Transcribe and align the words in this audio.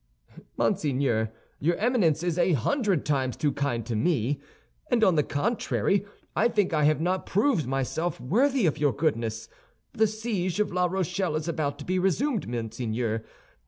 "Monseigneur, 0.57 1.31
your 1.59 1.75
Eminence 1.75 2.23
is 2.23 2.39
a 2.39 2.53
hundred 2.53 3.05
times 3.05 3.37
too 3.37 3.51
kind 3.51 3.85
to 3.85 3.95
me; 3.95 4.41
and 4.89 5.03
on 5.03 5.13
the 5.13 5.21
contrary, 5.21 6.03
I 6.35 6.47
think 6.47 6.73
I 6.73 6.85
have 6.85 6.99
not 6.99 7.27
proved 7.27 7.67
myself 7.67 8.19
worthy 8.19 8.65
of 8.65 8.79
your 8.79 8.93
goodness. 8.95 9.47
The 9.93 10.07
siege 10.07 10.59
of 10.59 10.71
La 10.73 10.87
Rochelle 10.87 11.35
is 11.35 11.47
about 11.47 11.77
to 11.77 11.85
be 11.85 11.99
resumed, 11.99 12.47
monseigneur. 12.47 13.23